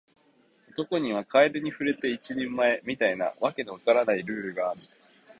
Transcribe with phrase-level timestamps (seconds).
[0.69, 4.79] 男にはカエルに触れて一人前、みたいな訳の分からないルールがある